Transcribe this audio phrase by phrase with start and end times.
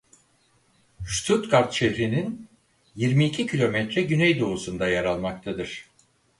[1.05, 2.49] Stuttgart şehrinin
[2.95, 5.85] yirmi iki kilometre güneydoğusunda yer almaktadır.